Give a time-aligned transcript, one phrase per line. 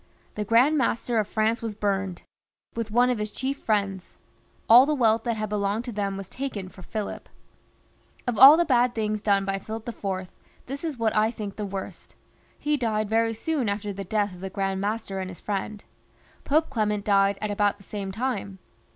[0.33, 2.23] The Grand Master of France was burned
[2.73, 4.17] with one of his chief friends.
[4.67, 7.29] All the wealth that had belonged to them was taken by Philip.
[8.25, 10.31] Of aU the bad things done by Philip IV.,
[10.65, 12.15] this is what I think the worst.
[12.57, 15.83] He died very soon after the death of the Grand Master and his friend.
[16.45, 18.57] Pope Clement died at about the same time.